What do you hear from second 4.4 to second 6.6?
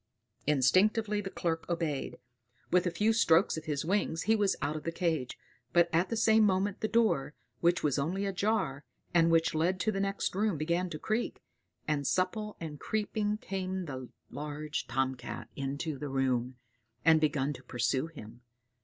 out of the cage; but at the same